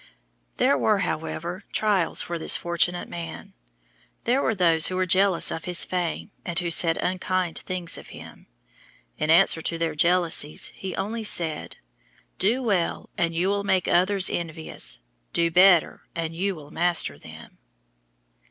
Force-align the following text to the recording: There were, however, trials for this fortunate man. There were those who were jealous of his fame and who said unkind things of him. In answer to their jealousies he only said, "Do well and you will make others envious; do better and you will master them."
There 0.57 0.79
were, 0.79 1.01
however, 1.01 1.63
trials 1.73 2.23
for 2.23 2.39
this 2.39 2.57
fortunate 2.57 3.07
man. 3.07 3.53
There 4.23 4.41
were 4.41 4.55
those 4.55 4.87
who 4.87 4.95
were 4.95 5.05
jealous 5.05 5.51
of 5.51 5.65
his 5.65 5.85
fame 5.85 6.31
and 6.43 6.57
who 6.57 6.71
said 6.71 6.97
unkind 7.03 7.59
things 7.59 7.99
of 7.99 8.07
him. 8.07 8.47
In 9.19 9.29
answer 9.29 9.61
to 9.61 9.77
their 9.77 9.93
jealousies 9.93 10.69
he 10.69 10.95
only 10.95 11.23
said, 11.23 11.77
"Do 12.39 12.63
well 12.63 13.11
and 13.15 13.35
you 13.35 13.49
will 13.49 13.63
make 13.63 13.87
others 13.87 14.27
envious; 14.31 15.01
do 15.33 15.51
better 15.51 16.01
and 16.15 16.35
you 16.35 16.55
will 16.55 16.71
master 16.71 17.19
them." 17.19 17.59